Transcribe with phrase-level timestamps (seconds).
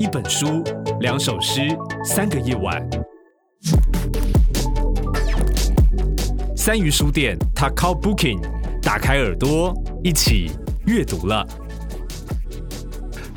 [0.00, 0.64] 一本书，
[1.00, 1.60] 两首诗，
[2.04, 2.84] 三个夜晚。
[6.56, 8.40] 三鱼书店，Takao Booking，
[8.82, 9.72] 打开耳朵，
[10.02, 10.50] 一起
[10.86, 11.46] 阅读了。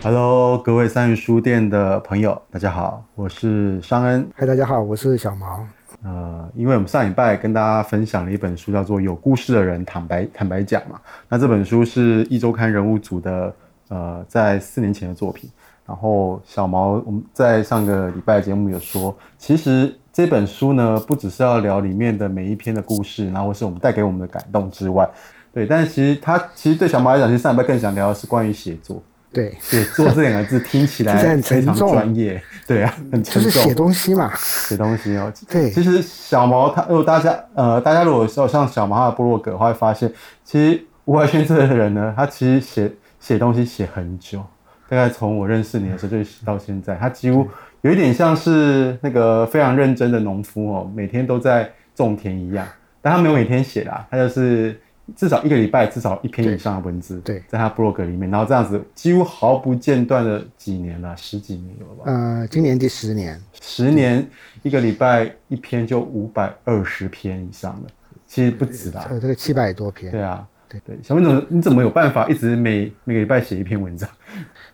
[0.01, 4.27] Hello，各位三鱼书店的朋友，大家好，我是商恩。
[4.35, 5.63] 嗨，大家好，我是小毛。
[6.03, 10.99] 呃，因为我们上礼拜跟大家分享了一本书，叫做《有故事的人坦白坦白讲》嘛。
[11.29, 13.53] 那这本书是一周刊人物组的，
[13.89, 15.47] 呃，在四年前的作品。
[15.87, 25.09] 然后小毛，我们在上个礼拜节目有说，其实这本书呢，不只是要聊里面的每一篇的故事，然后是我们带给我们的感动之外，
[25.53, 29.01] 对，但是其实他其实对小毛来讲，其实上礼拜更想聊的是关于写作。
[29.31, 33.43] 对，写作这两个字听起来非常专业，对啊，很沉重。
[33.43, 35.31] 就是写东西嘛，写东西哦。
[35.49, 40.11] 对，其实小毛他，如果大家呃，大家如果说像小毛他的部落格的话，会发现
[40.43, 44.41] 其实吴怀轩这个人呢，他其实写写东西写很久。
[44.89, 47.47] 大概从我认识你的时候就到现在，他几乎
[47.81, 52.65] 有一点像是那个非常认真的农夫哦，每天都在种田一样。
[53.01, 54.79] 但他没有每天写啦，他就是
[55.15, 62.03] 至少一个礼拜至少一篇以上的文字，对，在他 blog 里面，然后这样子几乎毫不间断的几年了，十几年有了吧？
[62.05, 64.27] 呃，今年第十年，十年
[64.63, 67.89] 一个礼拜一篇就五百二十篇以上的，
[68.25, 70.45] 其实不止啦，呃，这个七百多篇，对啊。
[70.69, 74.09] 对对，小文总，你怎么有办法一直每每个礼拜写一篇文章？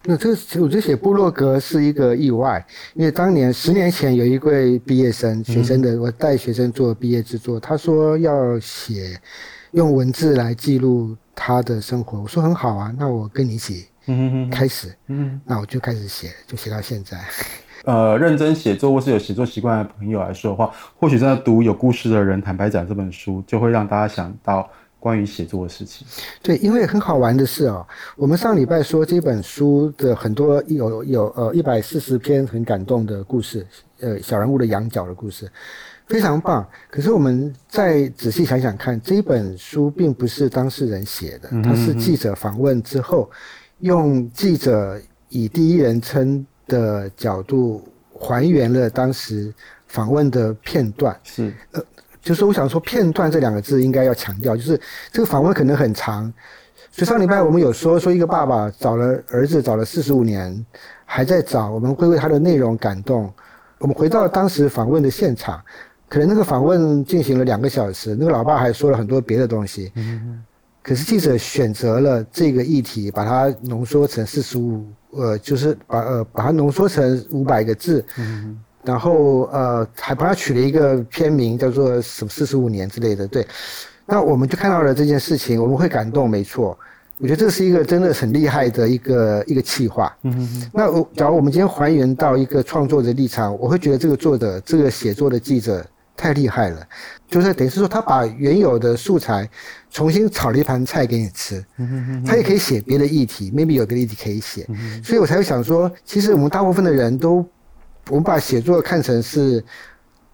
[0.06, 9.18] 那这个我觉得写布洛格是一个意外，因为当年十年前有一位毕业生学生的，我带学生做毕业制作，他说要写
[9.72, 13.86] 用文字来记录他的生活，我说很好啊，那我跟你一起
[14.52, 17.18] 开始，嗯，那我就开始写，就写到现在。
[17.86, 24.70] 呃，认真写作或是有写作习惯的朋友来说的话，或许真的读有故事的人坦白讲这本书，就会让大家想到。
[25.04, 26.08] 关于写作的事情，
[26.42, 33.68] 对，因为很好玩的是哦，我们上礼拜说这本书的很多有有呃一百四十篇很感动的故事，
[34.00, 35.52] 呃小人物的羊角的故事，
[36.08, 36.66] 非常棒。
[36.90, 43.30] 可是我们再仔细想想看，这本书并不是当事人写的，它是记者访问之后，
[43.80, 44.98] 用记者
[45.28, 49.54] 以第一人称的角度还原了当时
[49.86, 51.84] 访问的片段，是呃。
[52.24, 54.80] 就是我想说，片段这两个字应该要强调，就是
[55.12, 56.34] 这个访问可能很长。
[56.90, 60.66] 所以上礼拜我们有说，说一个爸爸找了儿子找了四十五年，
[61.06, 63.32] 还在找，我们会为他的内容感动。
[63.80, 65.62] 我们回到当时访问的现场，
[66.08, 69.92] 可能那个访问进行了两个小时，那个老爸还说了很多别的东西。
[70.82, 78.06] 可是记者选择了这个议题，把它浓缩成四十五，呃，就是把呃把它浓缩成五百个字。
[78.84, 83.26] 然后呃，还帮他取了一个片名，叫做什么四十五年之类的。
[83.28, 83.48] 对，
[84.06, 86.78] 那我们就看到了这件事情，我们会感动，没错。
[87.20, 90.14] 我觉得这是一个真的很厉害的一个一个企划。
[90.24, 90.70] 嗯哼。
[90.74, 95.86] 那我假如我们今天还原到一个创作的立场，我会觉得这个作者，这个写作的记者
[96.18, 96.86] 太厉害了，
[97.30, 99.48] 就是等于是说他把原有的素材
[99.90, 101.64] 重新炒了一盘菜给你吃。
[101.78, 102.24] 嗯哼。
[102.26, 104.66] 他也可以写别的议题，maybe 有别的议题可以写。
[104.68, 105.02] 嗯。
[105.02, 107.46] 所以我才会想说，其实我们大部分的人都。
[108.10, 109.64] 我们把写作看成是，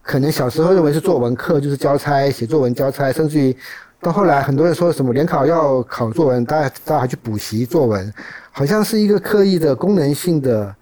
[0.02, 3.56] 可能小时候认为是作文课，就是交差写作文交差，甚至于
[4.02, 8.12] 到后来很多人说什么联考要考作文，大家大家还去补习作文，
[8.52, 10.76] 好像是一个刻意的功能性的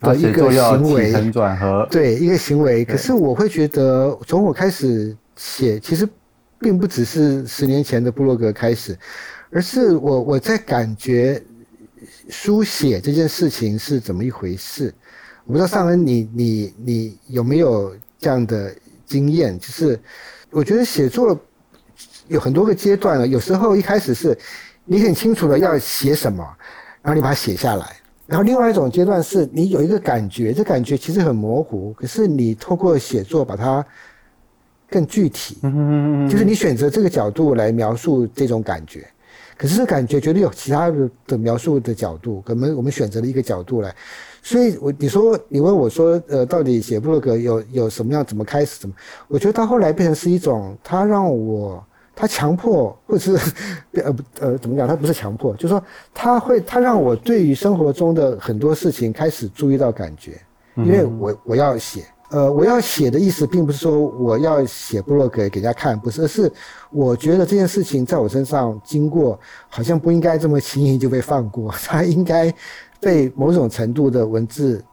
[0.00, 1.12] 的一个行为，
[1.90, 2.84] 对一个行为。
[2.84, 6.08] 可是我会觉得，从我开始写，其实
[6.60, 8.96] 并不只是十年前的布洛格开始，
[9.50, 11.42] 而是我我在感觉
[12.28, 14.94] 书写这件事情是怎么一回事。
[15.44, 18.72] 我不知道尚恩，你你你有没有这样的
[19.06, 19.58] 经验？
[19.58, 19.98] 就是
[20.50, 21.38] 我觉得写作
[22.28, 24.36] 有很多个阶段了，有时候一开始是
[24.84, 26.44] 你很清楚的要写什么，
[27.02, 27.96] 然后你把它写下来，
[28.26, 33.84] 然后另外一种阶段是你有一个感觉，这感觉其实很模糊，可是你透过写作把它
[34.88, 35.58] 更具体，
[36.30, 39.04] 就是你选择这个角度来描述这种感觉，
[39.56, 43.92] 可是这感觉绝对有其他的的描述的角度，可能我们选择了一个角度来。
[44.42, 48.24] 所以，我你说你问我说，呃，到底写布洛格有有什么样？
[48.24, 48.80] 怎么开始？
[48.80, 48.94] 怎么？
[49.28, 51.84] 我觉得到后来变成是一种，他让我，
[52.16, 53.52] 他强迫，或者是，
[53.94, 54.88] 呃呃怎么讲？
[54.88, 55.82] 他不是强迫，就是说
[56.14, 60.40] 他会，他让我对于生活中的很多事情开始注意到感觉，
[60.76, 66.52] 因为我我要写，呃，我要写的意思并不是说我要写部落格给大家看，不是，而是
[66.90, 69.38] 我觉得这件事情在我身上经过，
[69.68, 72.52] 好像不应该这么轻易就被放过， 它应该。
[73.02, 74.84] 被某种程度的文字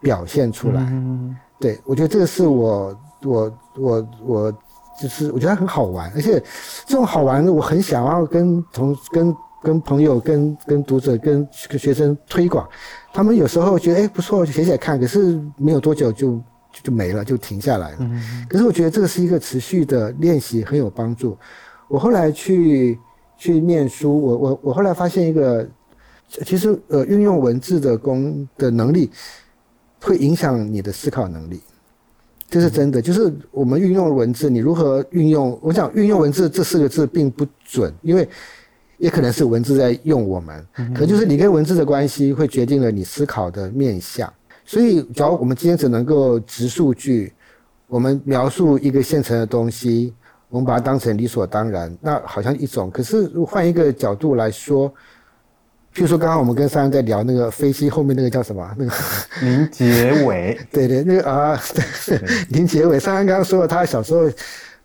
[0.00, 4.52] 表现出来，嗯、对，我觉得这个是我我我我
[4.98, 6.42] 就是我觉得很好玩，而且
[6.86, 12.66] 这种好玩的我很想要跟同跟跟朋友、跟跟读者、跟学生推广，
[13.12, 16.40] 他们有时候觉得哎不错，就写写看，可是没有多久就
[16.72, 17.96] 就就没了，就停下来了。
[18.00, 21.36] 嗯、可是我觉得这个是一个持续的练习，很有帮助。
[21.88, 22.98] 我后来去
[23.36, 25.68] 去念书，我我我后来发现一个，
[26.44, 29.10] 其实呃运用文字的功的能力，
[30.00, 31.60] 会影响你的思考能力。
[32.48, 35.56] 这是真的，就是我们运用文字，你如何运用？
[35.62, 38.28] 我想运用文字这四个字并不准，因为
[38.98, 44.32] 也可能是文字在用我们，可能就是你跟文字的关系会决定了你思考的面向。
[44.70, 47.32] 所以，假如我们今天只能够直数据，
[47.88, 50.14] 我们描述一个现成的东西，
[50.48, 52.88] 我们把它当成理所当然，那好像一种。
[52.88, 54.88] 可是换一个角度来说。
[55.92, 58.76] 譬如说，刚刚我们跟三人在聊那个飞机后面那个叫什么？
[58.78, 58.92] 那个
[59.42, 61.60] 林杰伟， 对对，那个啊，
[62.50, 62.96] 林杰伟。
[62.96, 64.30] 三人刚刚说了，他小时候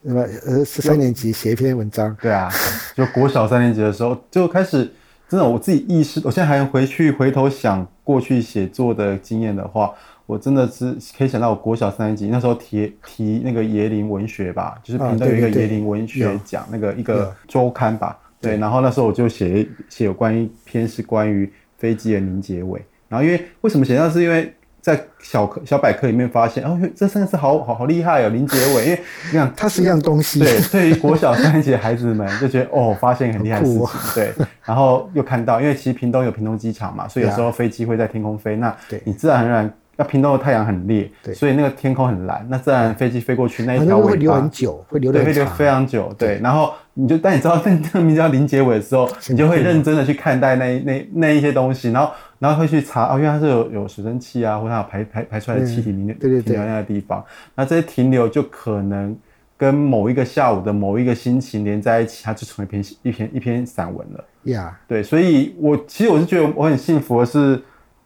[0.01, 2.17] 那么呃，是三年级写一篇文章。
[2.19, 2.51] 对啊，
[2.97, 4.91] 就国小三年级的时候就开始，
[5.27, 9.94] 真的我自己意识，我现在还回去回头想过去写作的经验的话，
[10.25, 18.18] 我真的是可以想到我国小三年级那时候提提那个椰林文学吧，就是频道有一个椰林文学奖，那个一个周刊吧。
[18.39, 24.54] 对，然后那时候我就写写有关于一篇是关于飞机的凝结尾，然后因为为什么写那是因为
[24.85, 28.99] 在小课小百科里面发现，哦，这三个字好好好厉害哦，林结尾，因为
[29.33, 30.37] 你看它是一样东西。
[30.37, 33.81] 对，对于国小三年级的孩子们就觉得哦， 发现很厉害的事情。
[33.81, 34.31] 哦、对，
[34.63, 38.71] 然后又看到，因为其实屏东有屏东机场嘛，所以有时候飞机会在天空飞，那
[39.03, 39.73] 你自然而然。
[39.97, 46.38] 那屏东的太阳很烈，对，所以那个天空很蓝，那自然飞机飞过去那一条尾巴会留很久，会留的对，会留非常久，对。
[46.44, 57.24] 然后你就当你知道那那个名字叫林结尾的时候， 你就会认真的去看待那那那一些东西，然后然后会去查哦，因为它是有有水蒸气啊，或者它有排排排出来的气体停留，对对对，停留在那个地方。
[57.56, 59.15] 那这些停留就可能
[59.56, 64.24] 跟某一个下午的某一个心情连在一起，它就成为一篇一篇一篇散文了。
[64.44, 64.89] 呀，Yeah.
[64.89, 67.62] 对，所以我其实我是觉得我很幸福的是。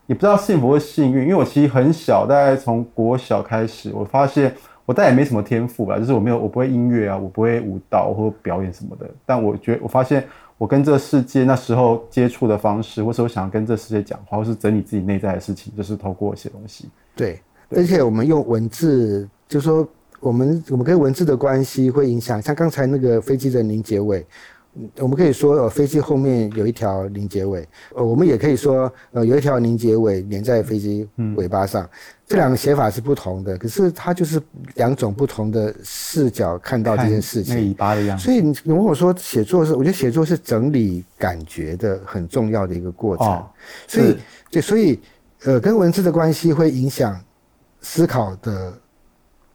[0.10, 4.52] 也不知道幸福或幸运，因为我其实很小，大概从国小开始，我发现
[4.84, 9.08] 我大概也没什么天赋吧，就是我没有，我不会音乐啊，我不会舞蹈或表演什么的。
[9.24, 10.28] 但我觉得，我发现
[10.58, 16.90] 我跟这个世界那时候接触的方式，或是我想跟这世界讲话，或是整理自己内在的事情，就是透过写东西。
[17.16, 17.40] 对，
[17.70, 19.88] 对而且我们用文字，就是说
[20.20, 24.26] 我们我们跟文字的关系会影响，像刚才那个飞机的凝结尾。
[25.00, 31.84] 我们可以说，呃，飞机后面有一条凝结尾，呃，我们也可以说，呃，有一条凝结尾连在飞机尾巴上。
[31.84, 31.90] 嗯、
[32.28, 34.42] 这两个写法是不同的，可是它就是
[34.76, 37.58] 两种不同的视角看到这件事情。
[37.58, 38.24] 尾巴的样子。
[38.24, 43.26] 所以你问我说，写作是，我觉得写作是整理感觉的很重要的一个过程。
[43.26, 43.48] 哦、
[43.88, 44.18] 所以，
[44.52, 45.00] 对，所以，
[45.44, 47.20] 呃，跟文字的关系会影响
[47.82, 48.74] 思考的。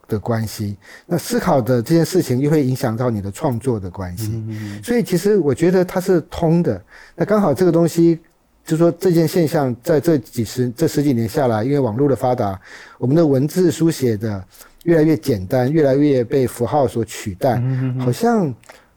[0.06, 6.82] 的关系，那思考的这件事情又会影响到你的创作的关系，嗯嗯，所以其实我觉得它是通的。
[7.16, 8.18] 那刚好这个东西，
[8.64, 12.60] 就是说这件现象在这几十、这十几年下来，因为网络的发达，
[12.98, 14.44] 我们的文字书写的
[14.84, 17.62] 越来越简单，越来越被符号所取代，
[17.98, 18.54] 好像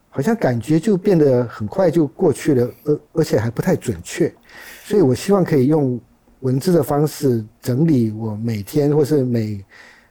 [0.10, 4.34] 好像感觉就变得很快就过去了，而而且还不太准确。
[4.84, 6.00] 所以我希望可以用
[6.42, 9.64] 文字的方式整理我每天或是每。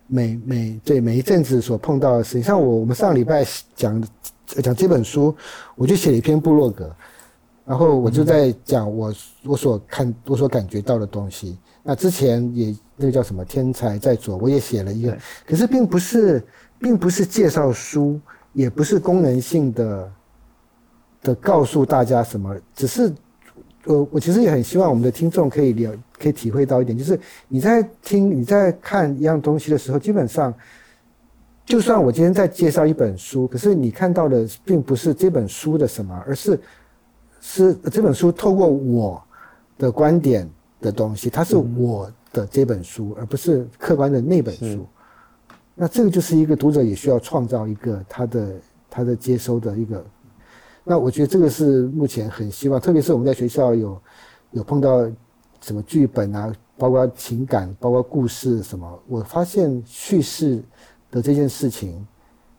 [0.06, 3.44] 每每对每一阵子所碰到的事情，像我我们上礼拜
[3.74, 4.02] 讲
[4.46, 5.34] 讲这本书，
[5.74, 6.94] 我就写了一篇部落格，
[7.64, 9.14] 然后我就在讲我
[9.44, 11.58] 我所看我所感觉到的东西。
[11.82, 15.16] 那之前也那个叫什么天才在左，我也写了一个，
[15.46, 16.44] 可是并不是
[16.78, 18.20] 并不是介绍书，
[18.52, 20.12] 也不是功能性的
[21.22, 23.12] 的告诉大家什么，只是。
[23.86, 30.52] 我我其实也很希望我们的听众可以了，可以体会到一点，就是你在听、你在看一样东西的时候，基本上，
[31.64, 36.60] 就算我今天在介绍一本书，可是你看到的并不是这本书的什么，而是
[37.40, 39.22] 是这本书透过我
[39.78, 40.50] 的观点
[40.80, 44.84] 的东西，它是我的这本书，而不是客观的那本书。
[45.74, 48.54] 那这个就是一个读者也需要创造一个他的
[48.90, 50.04] 他的接收的一个。
[50.88, 54.00] 那我觉得这个是目前很希望，特别是我们在学校有
[54.52, 55.04] 有碰到
[55.60, 60.62] 什么剧本啊，包括情感，包括故事什么，我发现叙事
[61.10, 62.06] 的这件事情，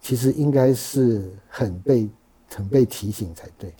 [0.01, 2.09] 其实应该是很被
[2.53, 3.73] 很被提醒才对。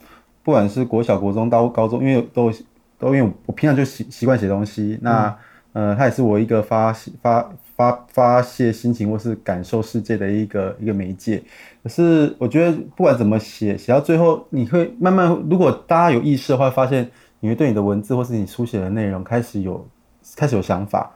[0.43, 2.49] 不管是国小、国中到高中，因为都
[2.97, 5.27] 都因为我平常就习习惯写东西，那、
[5.73, 11.41] 嗯、呃，它也是我一个发发发发泄心情或是感受世界的一个一个媒介。
[11.81, 19.87] 可是我觉得不管怎么写，写到最后，你会慢慢，如果大家有意识的话，发现你会对你的文字或是你书写的内容开始有
[20.35, 21.09] 开始有想法。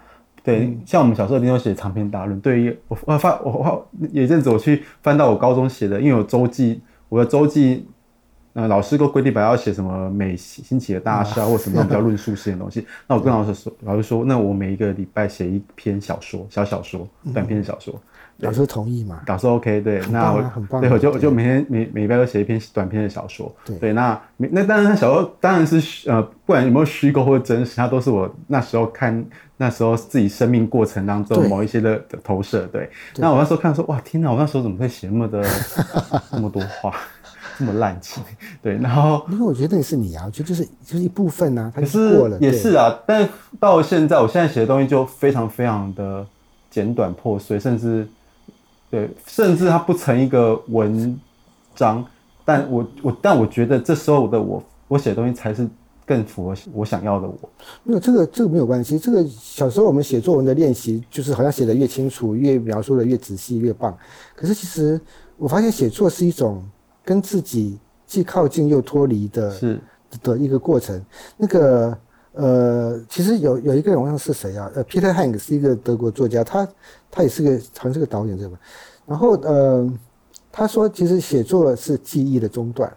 [0.44, 2.40] 对，嗯、像我们小时候一定会写长篇大论。
[2.40, 7.86] 对于我，我发我我有一阵子我去翻到我高中写的，因为我周记，我的周记
[8.54, 12.86] 呃，老师都规定本来要写什么每星期的大事啊，或什么比较论述性的东西。
[13.08, 17.94] 那我跟老师说，老师说，那我每一个礼拜写一篇小说，小小说，短篇小说。
[18.38, 19.22] 老师同意嘛？
[19.28, 20.82] 老师 OK，对，那我很棒。
[20.82, 23.54] 对，我就我就每天每每礼拜都写一篇短篇的小说。
[23.80, 29.24] 对，那那当然小说当然是呃，不管有没有虚构或者真实，它都是我那时候看
[29.58, 32.66] 那时候自己生命过程当中某一些的的投射。
[32.72, 35.46] 对，那我那时候看说，哇，天哪，我那时候怎么会写那么的
[36.34, 36.92] 那么多话？
[37.62, 38.24] 这么滥情，
[38.60, 46.26] 对，然后因为我觉得那是你啊，我觉得就是就是一部分啊，它可是过了，也是啊，但到现在，我现在写的东西就非常非常的
[46.72, 48.08] 简短破碎，甚至
[48.90, 51.16] 对，甚至它不成一个文
[51.76, 52.04] 章，
[52.44, 55.70] 但我我但我觉得这时候的我，我写的东西才是
[56.04, 57.50] 更符合我想要的我。
[57.84, 63.96] 没有这个这个没有关系，这个小时候我们写作文的练习，就是好像写得越清楚，越描述的越仔细越棒。
[64.36, 65.00] 可是其实
[65.38, 66.64] 我发现写作是一种。
[67.04, 69.80] 跟自己既靠近又脱离的是
[70.22, 71.04] 的一个过程。
[71.38, 71.98] 那个
[72.34, 74.72] 呃，其实有有一个人，好像是谁啊？
[74.76, 76.68] 呃，Peter Hank 是一个德国作家，他
[77.10, 78.58] 他也是个好像是个导演，对吧？
[79.06, 79.92] 然后呃，
[80.52, 82.90] 他说，其实写作是记忆的中断，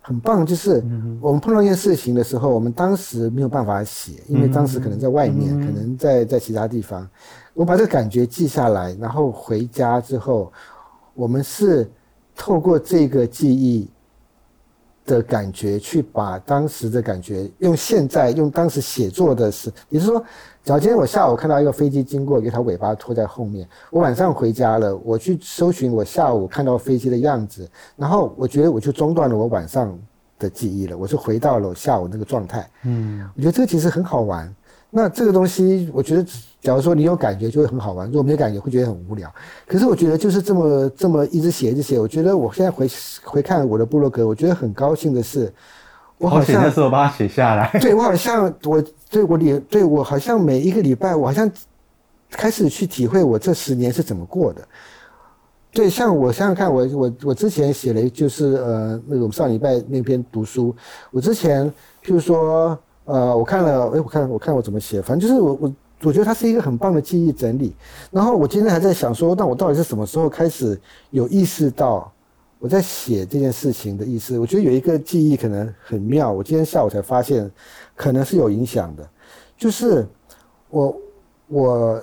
[0.00, 0.46] 很棒。
[0.46, 0.82] 就是
[1.20, 7.06] 我们碰到一件事情的时候，我们当时没有办法写，因为当时可能在外面，可能在在其他地方，
[7.52, 10.52] 我把这个感觉记下来，然后回家之后，
[11.14, 11.90] 我们是。
[12.36, 13.88] 透过这个记忆
[15.06, 20.18] 的感觉，去把当时的感觉用现在用当时写作的事，也就是说，
[20.62, 29.96] 假如今天我下午看到一个飞机经过，给它尾巴拖在后面，我晚上回家了，我去搜寻我下午看到飞机的样子，然后我觉得我就中断了我晚上
[30.38, 32.68] 的记忆了，我是回到了我下午那个状态。
[32.84, 34.52] 嗯，我觉得这个其实很好玩。
[34.96, 36.24] 那这个东西，我觉得，
[36.60, 39.28] 假如说你有感觉，就会很好玩；如果没有感觉，会觉得很无聊。
[39.66, 42.88] 可是我觉得就是这么这么一直写一直写，我觉得我现在回
[43.24, 45.52] 回看我的部落格，我觉得很高兴的是，
[46.16, 47.76] 我好像那时候把它写下来。
[47.80, 51.50] 对，我好像我对我礼对我好像每一个礼拜，我好像
[52.30, 54.62] 开始去体会我这十年是怎么过的。
[55.72, 60.72] 对，像我想想看，我我我之前写了就是呃那个我们上礼拜那篇读书，
[61.10, 61.68] 我之前
[62.04, 62.78] 譬如说。
[63.04, 67.74] 呃，我看了，哎，我看，我看我怎么写，反正就是我我我觉得它是一个很棒的记忆整理。
[68.10, 70.80] 然后我今天还在想说，那我到底是什么时候开始
[71.10, 72.10] 有意识到
[72.58, 74.38] 我在写这件事情的意思？
[74.38, 77.50] 我觉得有一个记忆可能很妙，我今天下午才发现，
[77.94, 79.06] 可能是有影响的。
[79.56, 80.06] 就是
[80.70, 80.96] 我
[81.48, 82.02] 我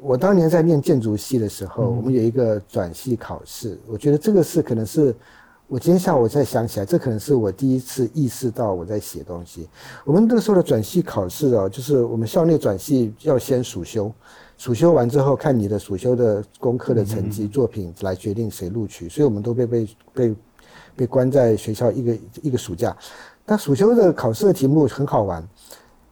[0.00, 5.14] 我当年在念建筑系的时候，我们有一个转系考试，我觉得这个是可能是。
[5.72, 9.66] 我今天下午才想起来，这可能是我第一次意识到我在写东西。
[10.04, 14.12] 我们那个时候的转系考试哦，就是我们校内转系要先暑修，
[14.58, 19.08] 暑修完之后看你的暑修的功课的成绩、作品来决定谁录取。
[19.08, 20.34] 所以我们都被被被
[20.94, 22.94] 被关在学校一个一个暑假。
[23.46, 25.42] 但暑修的考试的题目很好玩，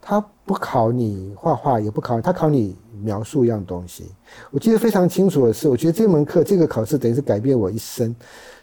[0.01, 4.05] 他不考你画画，也不考，他考你描述一样东西。
[4.49, 8.13] 我记得非常清楚的是，我觉得这门课这个考试等于是改变我一生。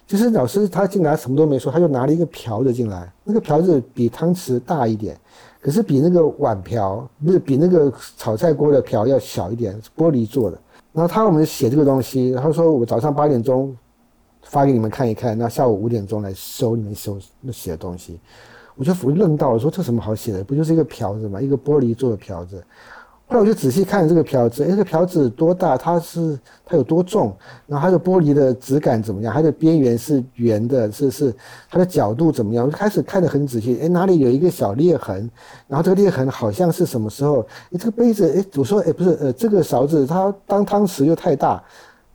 [0.06, 5.20] 就是老师他进来什么都没说，他就拿了一个瓢子进来，那个瓢子比汤匙大一点，
[5.60, 10.58] 可是比那个碗瓢不是比那个炒菜锅的瓢要小一点，是玻璃做的。
[10.94, 13.76] 然后他让我们写这个东西，他说我早上八点钟
[14.44, 18.18] 发给你们看一看，那下午五点钟来收你们收那写的东西，
[18.78, 20.44] 我就愣到了，说这什么好写的？
[20.44, 21.40] 不就是一个瓢子吗？
[21.40, 22.62] 一个玻璃做的瓢子。
[23.26, 25.76] 后来我就仔细看这个瓢子，哎，这瓢子多大？
[25.76, 27.36] 它是它有多重？
[27.66, 29.34] 然后它的玻璃的质感怎么样？
[29.34, 31.34] 它的边缘是圆的，是是
[31.68, 32.64] 它的角度怎么样？
[32.64, 35.30] 我就开始看得很仔细，哎，哪里有一个小裂痕？
[35.66, 37.40] 然后这个裂痕好像是什么时候？
[37.70, 41.62] 哎，这个杯子，哎，我说，哎，不是，呃，这个勺子它当汤匙又太大，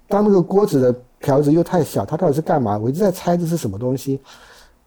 [0.08, 2.76] 当那个锅子的瓢子又太小，它到底是干嘛？
[2.76, 4.20] 我一直在猜这是什么东西。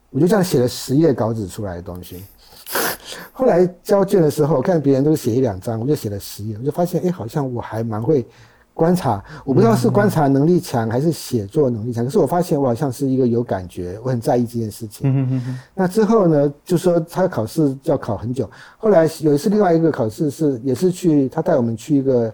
[0.09, 2.23] 我就这样写了十页稿纸出来的东西。
[3.31, 8.25] 后来交卷的时候，看别人都写一两张，我就写了十页，我就发现，哎，好像我还蛮会
[8.73, 9.23] 观察。
[9.45, 15.41] 我不知道是观察能力强还是写作能力强，可是我发现我好像是一个有感觉，我很在意这件事情。
[15.73, 18.49] 那之后呢，就说他考试要考很久。
[18.77, 22.33] 后来有一次另外一个考试是，也是去他带我们去一个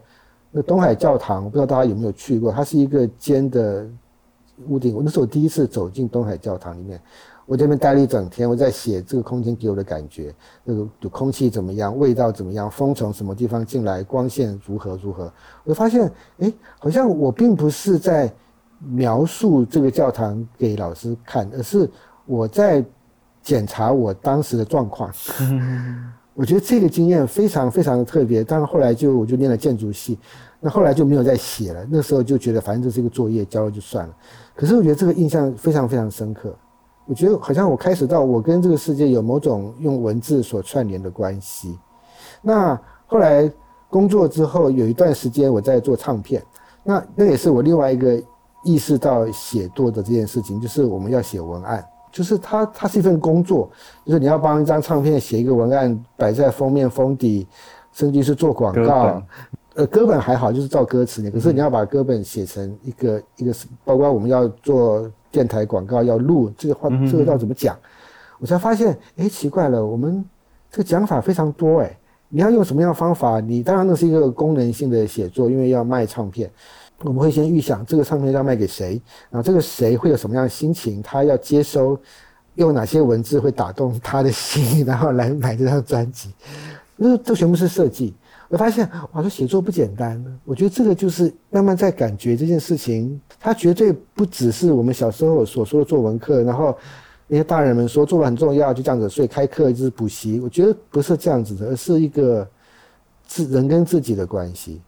[0.51, 3.86] 那东海教堂，我不知道大家有没有去过，它是一个尖的
[4.68, 4.96] 屋顶。
[4.96, 7.00] 我那是我第一次走进东海教堂里面。
[7.46, 10.34] 我这边待了一整天，我在写这个空间给我的感觉，
[10.64, 15.32] 那个空气怎么样，味道怎么样，风从什么地方进来，光线如何如何。
[15.64, 16.10] 我发现，
[16.40, 18.34] 哎，好像我并不是在
[18.80, 21.90] 描述这个教堂给老师看，而是
[22.26, 22.84] 我在
[23.42, 25.12] 检查我当时的状况。
[26.36, 28.44] 我觉得这个经验非常非常的特别。
[28.44, 30.18] 但是后来就我就念了建筑系，
[30.60, 31.86] 那后来就没有再写了。
[31.90, 34.18] 那时候就觉得反正这是一个作业，交了就算了。
[34.56, 36.56] 可是我觉得这个印象非常非常深刻。
[37.06, 41.78] 我觉得好像我开始到我跟这个世界有某种用文字所串联的关系。
[42.42, 43.52] 那后来
[43.90, 46.44] 工作之后有一段时间我在做唱片，
[46.84, 48.22] 那那也是我另外一个
[48.64, 53.70] 意识到写作的这件事情，就是我们要写文案，就是它它是一份工作，
[54.06, 57.48] 就是你要帮一张唱片写一个文案，摆在封面封底，
[57.92, 59.22] 甚至是做广告。
[59.76, 61.28] 呃，歌本还好，就是照歌词。
[61.32, 63.52] 可是你要把歌本写成一个一个，
[63.84, 67.75] 包括我们要做电台广告要录这个话，这个要怎么讲？
[68.38, 70.24] 我才发现，哎，奇怪了，我们
[70.70, 71.98] 这个讲法非常多哎。
[72.30, 73.40] 你要用什么样的方法？
[73.40, 76.50] 你当然那是一个功能性的写作，因为要卖唱片，
[77.02, 81.98] 我们会先预想这个唱片要卖给谁，然后这个谁会有什么样的心情，他要接收，
[82.56, 86.32] 用哪些文字会打动他的心，然后来买这张专辑。
[86.96, 88.13] 那这全部是设计。
[88.54, 90.24] 我发现，哇，这写作不简单。
[90.46, 96.78] 我觉得这个就是慢慢在感觉这件事情，它绝对不只是我们小时候所说的作文课，然后
[97.26, 100.40] 那些大人们说作文很重要，就这样子，所以开课就是补习。
[100.40, 102.48] 我觉得不是这样子的，而是一个
[103.26, 104.80] 自人跟自己的关系。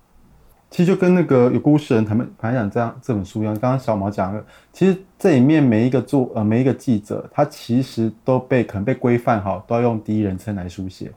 [0.69, 11.11] 其实就跟那个有故事人他们反讲这样这本书一样，刚刚小毛讲了，其实这里面每一个作呃每一个记者，他其实都被可能被规范好，都要用第一人称来书写。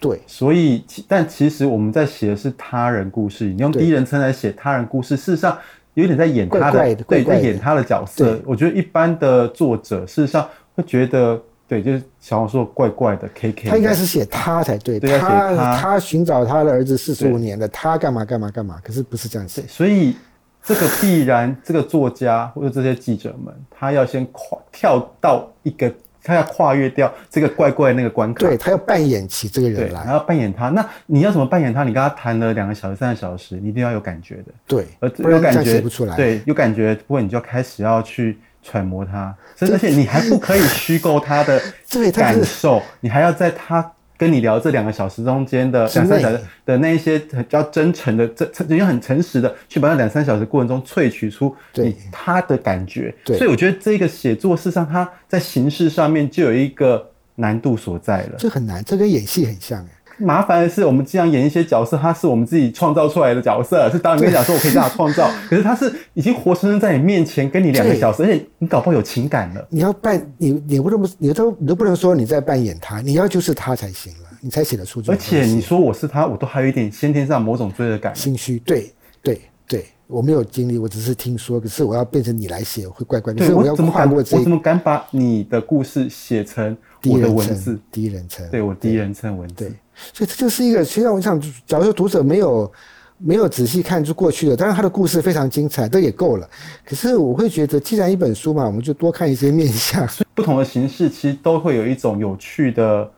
[0.00, 5.58] 对，所以，但其实我们在写的是他人故事，你用第一人称来写他人故事，事实上
[5.94, 8.40] 有点在演他的，对，在演他的角色。
[8.46, 15.76] 我觉得一般的作者事实上会觉得，对，就是小王说怪怪的，K K，他应该是写他才对，对他他。
[15.76, 20.14] 他寻找他的儿子四十五年了，他干嘛干嘛干嘛，可是不是这样写，所以
[20.62, 25.92] 这个必然这个作家或者这些记者们，他要先跨跳到一个。
[26.28, 30.68] 他要跨越掉这个怪怪的那个关卡，对，他要扮演起这个人来，然后扮演他。
[30.68, 31.84] 那你要怎么扮演他？
[31.84, 34.52] 你跟他谈了两个小时、三个小时，你一定要有感觉的。
[34.66, 36.14] 对，而有感觉不出来。
[36.14, 41.58] 对，有感觉，不过你就要开始要去揣摩他，而且你还不可以虚构他的
[42.12, 43.92] 感受，你还要在他。
[44.18, 53.14] 跟你聊这两个小时中间的两三小时的那一些比较真诚的，真人家很诚实的去把那两三小时过程中萃取出你他的感觉。
[53.24, 58.34] 对，所以我觉得这个写作事实上，它在形式上面就有一个难度所在了。
[58.36, 59.88] 这很难，这跟演戏很像哎。
[60.18, 69.66] 麻烦的是，我们经常演一些角色，他是我们自己创造出来的角色，是导演跟你讲说我可以这样创造，可是他是已经活生生在你面前跟你两个小时，而且你搞不好有情感了。
[69.70, 75.02] 你要扮你，你不能，你都你都不能说你在扮演他，你要就是他才行了，你才写得出。
[75.08, 78.58] 而且你说我是他，我都还有一点先天上某种罪恶感，心虚。
[78.60, 83.44] 对对对，我没有经历，我只是听说，可是我要变成你来写会怪怪的。
[83.44, 87.78] 所以我要跨过这，我怎么敢把你的故事写成我的文字？
[87.92, 89.54] 第一人称，对我第一人称文字。
[89.56, 89.72] 对。
[90.14, 92.72] 所以这就是一个，其实我想，假如说读者没有
[93.18, 96.48] 没有仔细看就过去了，当然他的故事非常精彩，这也够了。
[96.84, 100.08] 可是我会觉得，既然一本书嘛，我们就多看一些面向。
[100.36, 103.10] 不同的形式其实都会有一种有趣的，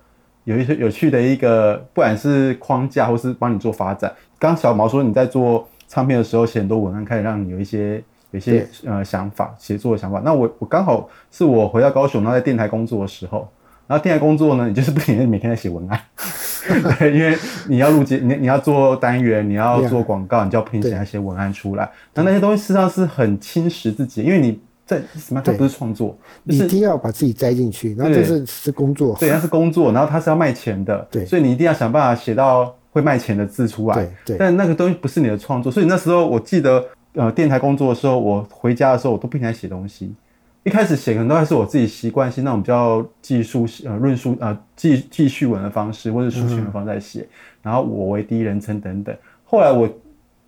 [0.44, 4.10] 有一些有趣的一个，不管是框架或是帮你做发展。
[4.38, 7.96] 刚小毛说你在做唱片的时候写很多文案，开始让你有一些
[8.30, 10.22] 有一些呃想法，写作的想法。
[10.24, 13.48] 那我我刚好是我回到高雄，然后在电台工作的时候，
[13.88, 16.00] 然后电台工作呢，你就是不停的每天在写文案。
[17.00, 17.36] 对，因为
[17.68, 21.90] 你要录节，你你要做单元，你要做广告，你就要拼写那些文案出来。
[22.14, 25.42] 那那些东西实际上是很侵蚀自己，因为你在什么？
[25.44, 27.96] 它不是创作，你一定要把自己栽进去。
[27.96, 34.08] 然后这是是工作，对，那是工作，然后它是要卖钱的，对，所以你一定要想办法写到会卖钱的字出来。
[34.24, 40.14] 对，但那个东西不是你的创作，所以那时候我记得，呃，电台工作的时候，我回家的时候，我都不停在写东西。
[40.62, 47.26] 一开始写可能都还是我自己习惯性那种比较记述呃论述呃记记叙文的方式，或者书信的方式在写，
[47.62, 49.16] 然后我为第一人称等等。
[49.44, 49.88] 后来我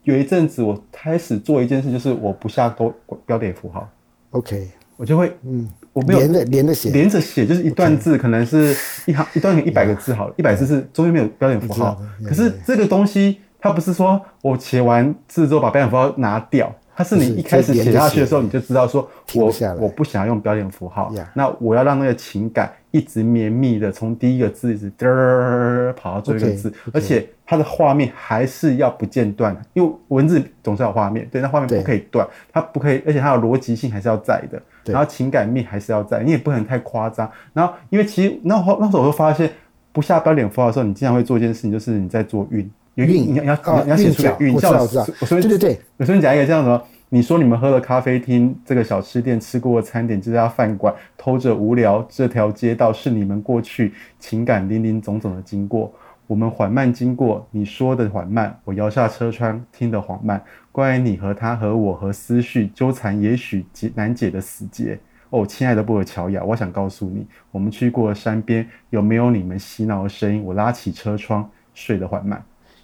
[0.03, 3.89] 有一阵子我开始做一件事，就是我不下勾标点符号
[4.33, 8.75] ，OK，我就会嗯，我没有连着连着写，连着写就是一段字可能是
[9.07, 16.75] 一行一段一百个字好了，一百字是中间没有标点符号，可是这个东西它不是说我写完字之后把标点符号拿掉。
[16.95, 37.31] 它是你一开始写下去的时候，你就知道说我，我我不想要用标点符号，那我要让那个情感一直绵密的从第一个字一直嘚儿跑到最后一个字，而且它的画面还是要不间断，因为文字总是要画面，对，那画面不可以断，它不可以，而且它的逻辑性还是要在的，然后情感面还是要在，你也不能太夸张。
[37.53, 39.51] 然后因为其实那那时候我就发现，
[39.93, 42.71] 不下标点符号的时候，你经常会做一件事情，就是你在做韵。
[42.95, 44.55] 有韵，你要你要你要写出来韵。
[44.55, 45.07] 我知道，我知道。
[45.21, 46.81] 我随便对对对，我随便讲一个这样子。
[47.09, 55.93] 你说你们喝了咖啡厅这个小吃店吃过的餐点，这家饭馆偷着无聊，这条街道是你们过去情感林林总总的经过。
[56.27, 60.43] 我们缓慢经过，你说的缓慢，我摇下车窗听的缓慢。
[60.73, 64.99] 关于你和他和我和思绪纠缠，也许解难解的死结。
[65.29, 70.43] 哦，亲爱的布尔乔亚，我想告诉你，我们去过的山边有没有你们洗脑的声音？
[70.43, 72.43] 我拉起车窗，睡得缓慢。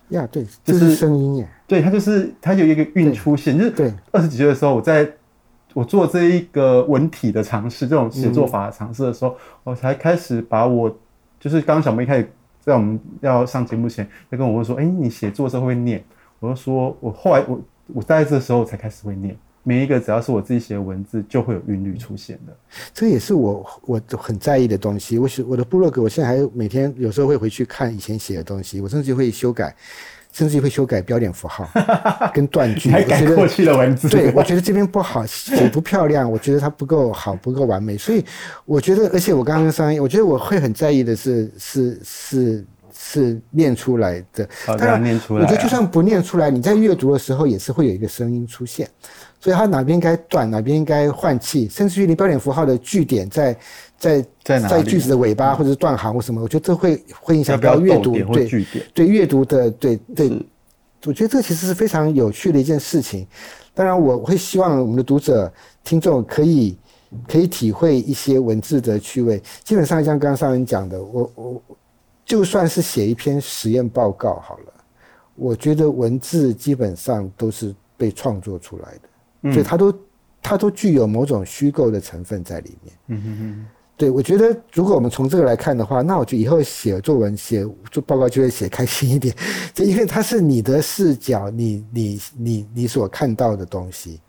[0.09, 1.48] 呀，对，就是声音耶。
[1.66, 3.92] 对，它就是它有一个韵出现，就是对。
[4.12, 5.07] 二十几岁的时候，我在
[5.74, 10.94] 我做这一个文体的尝试，这种写作法的尝试的时候，嗯、我才开始把我
[11.38, 16.03] 就是刚刚小妹一开始在我们要上节目前，就跟我问说：“哎，你写作的时候会念？”
[16.40, 17.61] 我就说：“我后来我
[17.94, 22.57] 我在这时候才开始会念。”每一个只要是我自己写的文字，就会有韵律出现的。
[22.94, 25.18] 这也是我我很在意的东西。
[25.18, 29.77] 我写我的部落格，我现在还每天有时候会回去看以前写的东西，我甚至会修改，
[30.33, 31.68] 甚至会修改标点符号
[32.33, 32.88] 跟断句。
[32.90, 34.09] 还改过去的文字？
[34.09, 37.98] 对，我觉得这边不好，写不漂亮，我觉得它不够好，不够完美。
[37.98, 38.24] 所以
[38.64, 42.64] 我觉得，而且我刚刚上，我觉得我会很在意的是，是是
[43.01, 44.49] 是念出来的。
[44.67, 45.45] 当然念出来。
[45.45, 48.89] 我觉得就算不念出来，你在阅读的时候也是会有一个声音出现。
[49.41, 53.57] 所以它哪边该断，哪边应该换气，甚至于你标点符号的句点在
[53.97, 60.45] 在在在句子的尾巴或者是断行或什么，我觉得这会会影响到阅读，对对阅读的对对，
[61.07, 63.25] 我觉得这其实是非常有趣的一件事情。
[63.75, 65.51] 当然，我会希望我们的读者
[65.85, 66.77] 听众可以
[67.29, 69.41] 可以体会一些文字的趣味。
[69.63, 71.63] 基本上像刚刚上文讲的，我我
[72.29, 74.73] 就算是写一篇实验报告好了，
[75.35, 79.51] 我觉得文字基本上都是被创作出来的。
[79.51, 79.95] 所以它都，
[80.43, 82.95] 它都具有某种虚构的成分在里面。
[83.07, 83.67] 嗯哼哼。
[83.97, 89.35] 对，我觉得如果我们从这个来看的话，那我觉得以后写作文、写做报告就会写开心一点。
[89.75, 94.21] 就因为它是你的视角，你、你、你、你所看到的东西。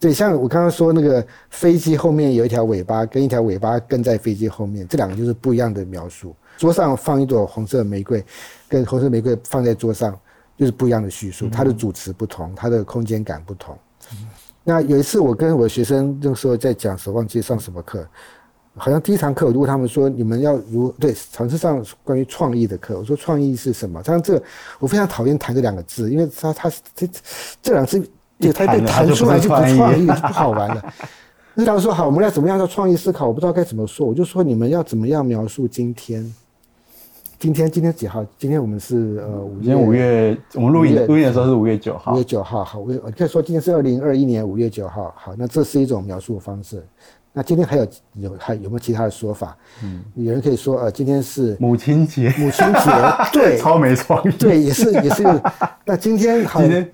[0.00, 6.36] 对，像我刚刚说那个飞机后面有一条尾巴，跟一条尾巴跟在飞机后面，这两个就是不一样的描述。
[6.58, 8.22] 桌上放一朵红色玫瑰，
[8.68, 10.18] 跟红色玫瑰放在桌上，
[10.56, 11.48] 就是不一样的叙述。
[11.48, 13.78] 它的主词不同，它的空间感不同。
[14.64, 18.04] 那有一次，我跟我的学生那个时候在讲时候，忘记上什么课，
[18.76, 24.42] 好像第一堂课我就问他们说：“你们要如对，尝试上关于创意的课。”我说：“创意是什么？”他说：“这个
[24.80, 27.08] 我非常讨厌谈这两个字，因为他他这
[27.62, 28.00] 这两个字，
[28.52, 30.94] 他被谈出来就不创意，就不好玩了。”
[31.54, 33.26] 那他们说：“好，我们要怎么样叫创意思考？
[33.26, 36.34] 我不知道该怎么说。”我就说：“你们要怎么样描述今天？”
[37.38, 38.26] 今天今天几号？
[38.36, 39.62] 今天我们是呃五月。
[39.62, 42.12] 今天五月，我们录音录音的时候是五月九号。
[42.14, 46.82] 五月九号，好，我可以说今天是二零二一年五月九号，好，那这是一种描述方式。
[47.38, 49.56] 那今天还有有还有没有其他的说法？
[49.84, 52.90] 嗯，有人可以说，呃，今天是母亲节，母亲节，
[53.32, 55.22] 对，超没创意，对，也是也是。
[55.84, 56.90] 那今天好，今天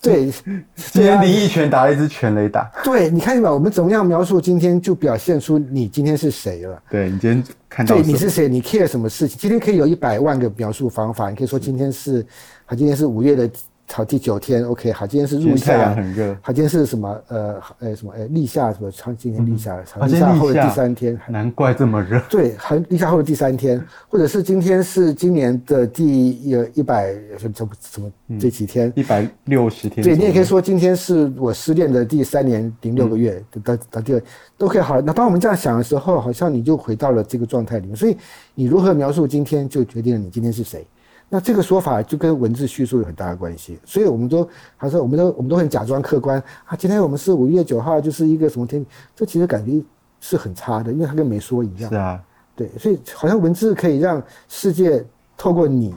[0.00, 0.30] 对，
[0.76, 2.70] 今天林益全打了一支全雷打。
[2.84, 6.80] 对，你看一下，我们怎么样描述今天，就表现出你今天是谁了。
[6.88, 8.48] 对，你今天看到，对，你是谁？
[8.48, 9.36] 你 care 什么事情？
[9.36, 12.24] 今天可以有一百万个描述方法，你可以说今天是，
[12.68, 13.50] 他，今天是五月的。
[13.90, 16.36] 好，第九天，OK，好，今天是入夏，很热。
[16.42, 17.20] 好，今天是什么？
[17.28, 18.12] 呃，呃，什么？
[18.12, 18.90] 呃，立夏什么？
[18.90, 22.20] 长今天立夏，立夏后的第三天，难怪这么热。
[22.30, 28.92] 对，还立夏后的第三天，或者是今天是今年的第一一百什么什么这几天？
[28.94, 30.04] 一百六十天。
[30.04, 34.22] 对，你也可以说今天是我失恋的第三年零六个月到到第二，
[34.56, 35.00] 都可以好。
[35.00, 37.96] 那当我们这样想的时候，好像你就回到了这个状态里面。
[37.96, 38.16] 所以
[38.54, 40.86] 你如何描述今天，就决定了你今天是谁。
[41.28, 46.74] 那这个说法就跟文字叙述有很大的关系，所以我们都还是我们都我们都很假装客观啊。
[46.74, 48.84] 今天我们是五月九号，就是一个什么天？
[49.14, 49.82] 这其实感觉
[50.20, 51.90] 是很差的，因为它跟没说一样。
[51.90, 52.18] 是啊，
[52.56, 55.04] 对，所以好像文字可以让世界
[55.36, 55.94] 透过你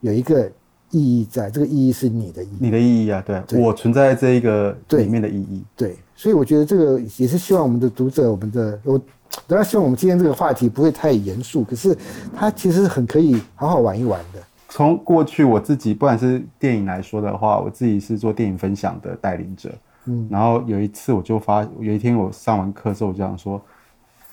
[0.00, 0.50] 有一个
[0.90, 5.62] 意义在，这个意义是你的意义，你的意义啊，对，对我存在这一个里面的意义。
[5.76, 8.98] 对，对，所以我觉得这个也是希望我们的读者，我们的我
[9.46, 11.94] 当然希望我们今天这个话题不会太严肃，可是
[12.34, 14.40] 它其实很可以好好玩一玩的。
[14.70, 19.70] 从过去我自己，不管是电影来说的话，我自己是做电影分享的带领者。
[20.06, 23.60] 嗯，然后有一次我就发，有一天我上完课之后，我就想说，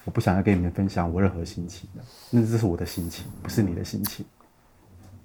[0.05, 4.25] 我不想要跟你们分享我任何心情的，那这是我的心情，不是你的心情。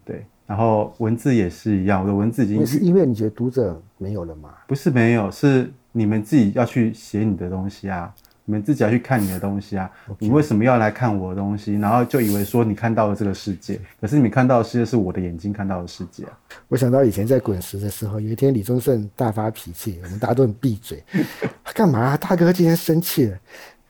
[0.05, 4.51] 对，然后文字也是一样，我的文字已经是因为你觉得读者没有了吗？
[4.67, 8.13] 不是没有，是你们自己要去写你的东西啊。
[8.45, 10.17] 你们自己要去看你的东西啊！Okay.
[10.19, 11.75] 你为什么要来看我的东西？
[11.75, 16.37] 然后就以为说你看到了这个世界，可是你看到的世界是我的眼睛看到的世界啊！
[16.67, 21.03] 我想到以前在滚石的时候，有一天李宗盛大发脾气，我们大家都很闭嘴。
[21.73, 22.17] 干嘛啊？
[22.17, 23.39] 大哥今天生气了，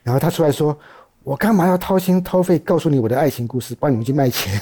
[0.03, 0.79] 然后他出来说
[1.25, 4.61] ：“我干嘛要掏心掏肺告诉你我的爱情故事，帮你们去卖钱？”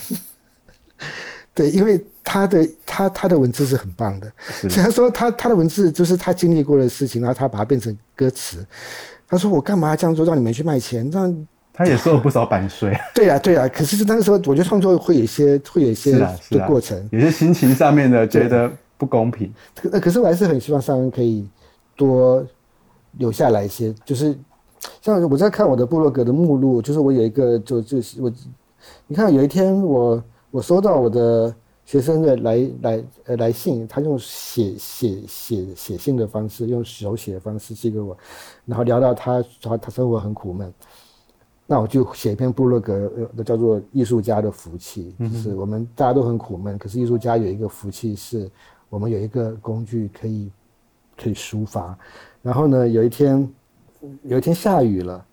[1.52, 4.32] 对，因为他的他他的文字是很棒的，
[4.70, 8.64] 虽然说他他的文字就是他经历过的事情，然后他把它变成歌词。
[9.30, 11.08] 他说：“我干嘛这样做，让你们去卖钱？
[11.08, 12.92] 这样他也收了不少版税。
[13.14, 13.68] 对啊，对啊。
[13.68, 19.50] 可是那个时候，我觉得创作会有一些，会有一些的过程，有些心情上面的觉得不公平。
[19.74, 21.48] 可可是我还是很希望上人可以
[21.96, 22.44] 多
[23.18, 24.36] 留下来一些，就是
[25.00, 28.30] 像我在看我的部落格的目录，就是我有一个就就是我，
[29.06, 31.54] 你看有一天我我收到我的
[31.90, 38.16] 学生的来来呃来信，他用写写写写信的方式，用手写的方式寄给我，
[38.64, 40.72] 然后聊到他他他生活很苦闷。
[41.66, 48.48] 那我就写一篇部落格，呃，叫做《艺术家的福气》，就是我们大家都很苦闷，可是艺术家有一个福气，是
[48.88, 50.48] 我们有一个工具可以
[51.16, 51.98] 可以抒发。
[52.40, 53.52] 然后呢，有一天
[54.22, 55.26] 有一天下雨了，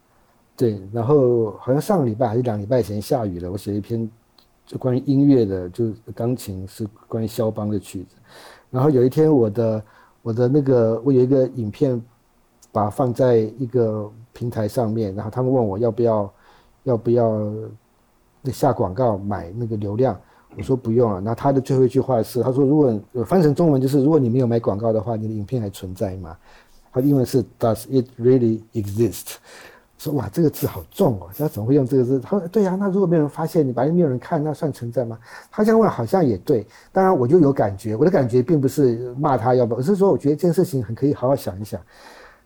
[0.56, 4.10] 对，然后好像上个礼拜还是两礼拜前下雨了，我写一篇
[4.68, 8.16] 就关于音乐的，就钢琴是关于肖邦的曲子。
[8.70, 9.84] 然后有一天我的
[10.22, 12.00] 我的那个我有一个影片，
[12.72, 14.12] 把放在一个。
[14.38, 16.32] 平台上面，然后他们问我要不要，
[16.84, 17.52] 要不要
[18.54, 20.16] 下广告买那个流量，
[20.56, 21.20] 我说不用了。
[21.20, 26.38] 那他的最后一句话是，他说如果翻成中文就是，如果你没有买广告的话，你的影片还存在吗？
[26.94, 29.38] 他英文是 Does it really exist？
[29.98, 32.20] 说哇，这个字好重哦，他怎么会用这个字？
[32.20, 35.18] 他说对呀，那如果没有人发现，你反正没有人看，那算存在吗？
[35.50, 41.82] 他这样问好像也对，当然我就有感觉，我的感觉并不是骂他要不，而是说我觉得这件事情很可以好好想一想。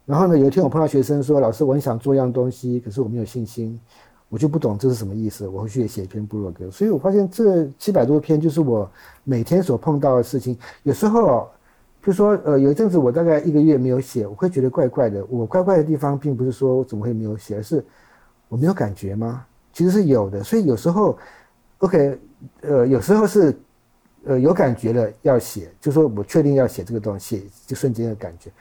[0.06, 3.80] 然后呢，有一天我碰到学生说：“老师，我很想做一样东西，可是我没有信心，
[4.30, 8.90] 我就不懂这是什么意思。”我回去也写一篇部落格，所以我发现这七百多篇就是我
[9.24, 10.58] 每天所碰到的事情。
[10.84, 11.48] 有时候，
[12.04, 15.24] 就说呃，有一阵子我大概一个月没有写，我会觉得怪怪的。
[15.30, 17.84] 我怪怪的地方，并不是说我怎么会没有写，而是
[18.50, 19.46] 我没有感觉吗？
[19.72, 20.44] 其实是有的。
[20.44, 21.18] 所以有时候
[21.78, 22.20] ，OK，
[22.62, 23.56] 呃，有时候是
[24.24, 28.52] 呃有感觉了要写，就说我确定要写这个东西，就瞬间的感觉。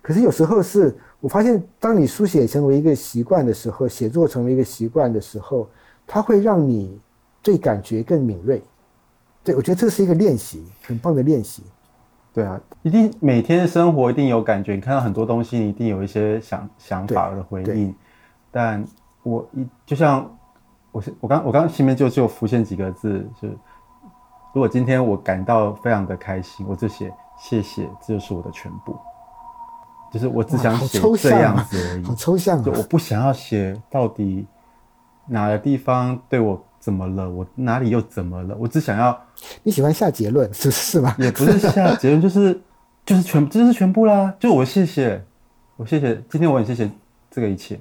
[0.00, 5.68] 可是有时候是我发现，当你书写成为一个习惯的时候，写作成为一个习惯的时候，
[6.06, 6.98] 它会让你
[7.42, 8.62] 对感觉更敏锐。
[9.44, 11.62] 对，我觉得这是一个练习，很棒的练习。
[12.36, 17.94] 对啊，一定每天的生活一定有感觉，你看到很多东西，你一定有一些想想法的回应。
[18.50, 18.84] 但
[19.22, 20.30] 我一就像
[20.92, 23.56] 我我刚我刚心里面就就浮现几个字，就是
[24.52, 28.94] 如果今天我感到非常的开心，我就写谢谢，这就是我的全部。
[30.12, 34.46] 就是我只想写这样子而已，好抽象啊，就我不想要写到底
[35.26, 39.18] 哪个地方对我怎么了，我哪里又怎么了，我只想要。
[39.62, 41.14] 你喜欢下结论是 是吗？
[41.18, 42.60] 也不是下结论，就是
[43.04, 44.34] 就是全这是全部啦。
[44.38, 45.22] 就我谢谢，
[45.76, 46.90] 我谢谢今天我很谢谢
[47.30, 47.78] 这个一切，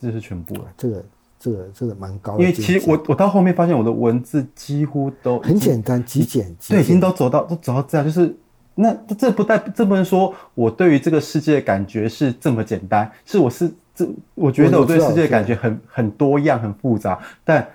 [0.00, 0.64] 这是全部了。
[0.76, 1.04] 这个
[1.38, 8.36] 这个这个蛮高的，因为其实我我到后面发现我的文字几乎都很简单，极简，对，已经都走到都走到这样，就是。
[8.76, 17.68] 那这不代这不能说我对于这个世界的感觉是这么简单，是我是这我觉得我对世界的感觉很很多样很复杂，但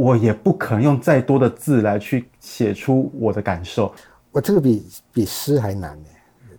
[0.00, 3.94] 我也不可能用再多的字来去写出我的感受。
[4.32, 4.82] 我这个比
[5.12, 6.08] 比诗还难呢，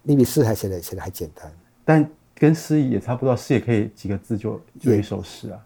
[0.04, 1.52] 你比诗还写的写的还简单，
[1.84, 5.58] 但跟诗也差不多，诗也可以几个字就就一首诗啊。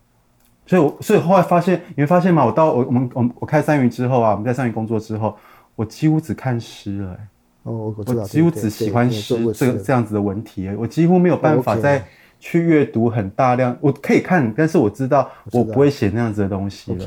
[0.66, 2.46] 所以我所以后来发现，你会发现吗？
[2.46, 5.36] 我到我我们我我开三鱼之后啊，我们在三鱼工作之后，
[5.76, 7.28] 我几乎只看诗了、欸。
[7.64, 12.02] 哦，我几乎只喜欢诗这个这样子的文体，我几乎没有办法再
[12.40, 13.78] 去阅读很大量。
[13.82, 17.06] 我可以看，但是我知道我不会写那样子的东西了。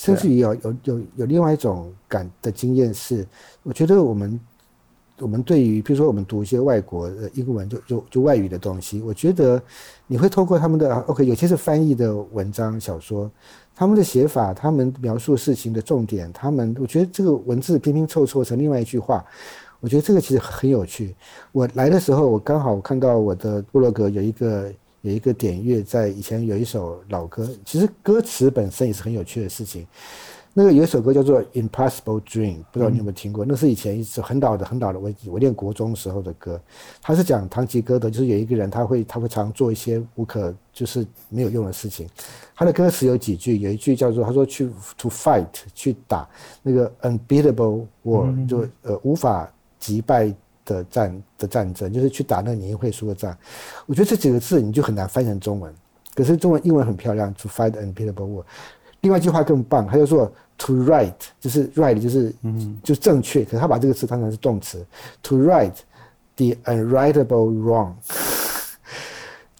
[0.00, 3.26] 甚至于有有有有另外一种感的经验是，
[3.62, 4.40] 我觉得我们
[5.18, 9.60] 我们对于比如说我们读一些外国的英文就就就外语的东西，我觉得
[10.06, 13.30] 你会透过他们的 OK，有些是翻译的文章小说。
[13.74, 19.22] 他们的写法，他们描述事情的重点，他们我觉得这个文字拼拼凑凑成另外一句话，
[19.80, 21.14] 我觉得这个其实很有趣。
[21.52, 29.86] 我来的时候，我刚好看到我的部落格有一个有一个点乐，在以前有一首老歌，其实歌词本身也是很有趣的事情。
[30.52, 33.44] 那个有一首歌叫做《Impossible Dream》，不知道你有没有听过？
[33.44, 36.60] 嗯、那是以前一首很老的、很老的，我我念国中时候的歌。
[37.00, 42.08] 他是讲唐吉诃德，就是有一个人，他会他会常做一些无可就是没有用的事情。
[42.56, 46.28] 他的歌词有几句，有一句叫做他说去 to fight 去打
[46.64, 53.36] 那个 unbeatable war，嗯、就呃无法击败的战的战争，就是去打那个你会输的仗。
[53.86, 55.74] 我觉得这几个字你就很难翻译成中文，
[56.14, 58.44] 可是中文英文很漂亮，to fight unbeatable war。
[59.00, 64.84] 另外一句话更棒，他就说 to write 就是 write 就是嗯就正确，可是他把这个词当成是动词
[65.22, 65.76] ，to write
[66.36, 67.92] the unwritable wrong，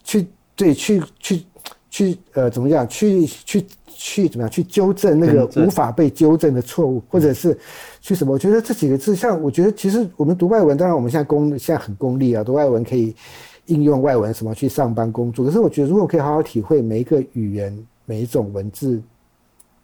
[0.04, 1.42] 去对去去
[1.90, 7.58] 去呃怎么样去去去怎么样去纠正那个无法被纠正的错误，或者是
[8.00, 8.32] 去什么？
[8.32, 13.14] 我觉得这几个字，像我觉得其实我们读外文，当然我们现在功现在很功利啊，读外文可以
[13.66, 17.76] 应用外文什么去上班工作，可是我觉得如果可以好好体会每一个语言
[18.06, 19.02] 每一种文字。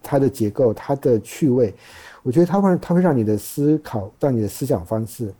[0.08, 1.74] 它的结构，它的趣味，
[2.22, 5.34] 我觉得它会，它会让你的思考，让你的思想方式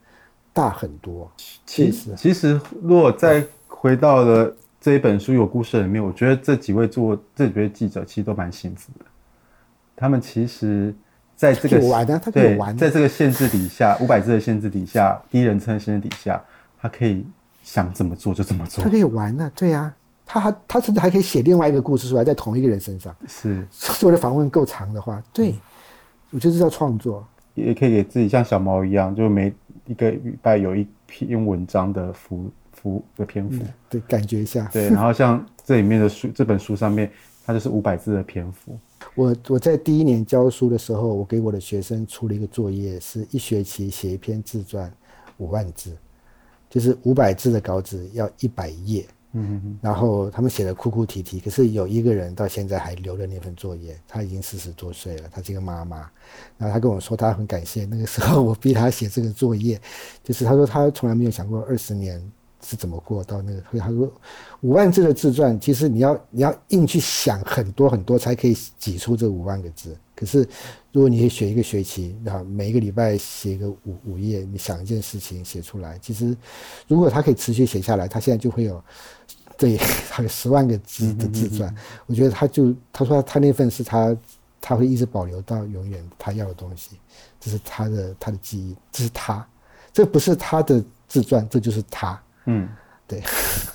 [0.52, 1.30] 大很多。
[1.64, 4.52] 其实，其实，如果再回到了
[4.86, 9.04] 这一本书有故事里面，我觉得这几位做这几位记者其实都蛮幸福的。
[9.96, 10.94] 他们其实
[11.34, 16.40] 在这个玩的，他可以玩，在这个限制底下，五百字的限制底下，第一人称的限制底下，
[16.80, 17.26] 他可以
[17.64, 18.84] 想怎么做就怎么做。
[18.84, 23.12] 他可以玩呢、啊，对呀、啊，他还他甚至还可以写另外一个故事出来，在同一个人身上。
[23.26, 25.58] 是，做的访问够长的话，对，嗯、
[26.30, 27.26] 我觉得这叫创作。
[27.54, 29.52] 也可以给自己像小毛一样，就每
[29.86, 32.48] 一个礼拜有一篇文章的幅
[32.86, 34.70] 幅的篇幅、嗯，对，感觉一下。
[34.72, 37.10] 对，然后像这里面的书，这本书上面，
[37.44, 38.78] 它就是五百字的篇幅。
[39.16, 44.92] 我我在第一年教书的时候，我给我的学生出了一个作业，是一学期写一篇自传，
[45.38, 45.96] 五万字，
[46.70, 49.04] 就是五百字的稿纸要一百页。
[49.38, 55.98] 嗯嗯，然后他们写的哭哭啼啼，可是有一个人到现在还留了那份作业，他已经四十多岁了，他是一个妈妈，
[56.56, 59.78] 然后他跟我说他很感谢那个时候我逼他写这个作业，
[60.24, 62.18] 就是他说他从来没有想过二十年
[62.66, 64.12] 是怎么过到那个，所以他说
[64.62, 70.40] 五万字的自传，其实你要你要硬去想很多很多才可以挤出这五万个字，可是
[70.90, 76.36] 如果你学一个学期，然后每一个礼拜写一个五五页，你想一件事情写出来，其实
[76.88, 78.82] 如果他可以持续写下来，他现在就会有。
[79.58, 79.74] 对，
[80.10, 81.74] 还有十万个字的自传，
[82.04, 84.14] 我觉得他就他说他那份是他
[84.60, 86.90] 他会一直保留到永远他要的东西，
[87.40, 89.48] 这是他的他的记忆，这是他，
[89.94, 92.22] 这不是他的自传，这就是他。
[92.46, 92.68] 嗯，
[93.06, 93.22] 对，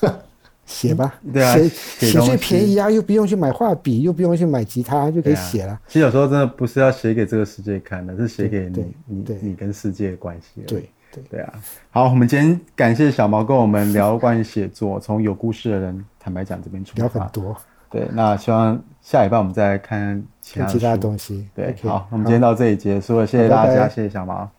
[0.65, 5.79] 写吧，对啊，写写最便宜啊，又不用去买画笔，又不用去买吉他，就可以写了。
[5.87, 10.61] 其实有时候真的不是要写给这个世界看的，是写给你你你跟世界的关系。
[10.67, 10.89] 对。
[11.13, 11.53] 对对啊，
[11.89, 17.53] 好，我们今天感谢小毛跟我们聊关于写作，从有故事的人坦白讲这边出发，聊很多。
[17.89, 21.45] 对，那希望下礼拜我们再来看其他，其他东西。
[21.53, 24.49] 对，okay, 好，我们今天到这里结束了，谢谢大家，谢谢小毛，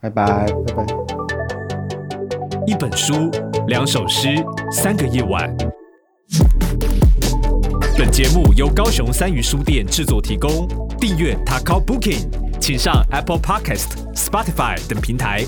[0.00, 0.26] 拜拜，
[0.66, 0.84] 拜拜。
[2.66, 3.30] 一本书，
[3.68, 4.28] 两首诗，
[4.72, 5.48] 三个夜晚。
[7.96, 10.66] 本节目由高雄三余书店制作提供，
[10.98, 12.28] 订阅 Takobooking，
[12.60, 15.44] 请上 Apple Podcast、Spotify 等平台。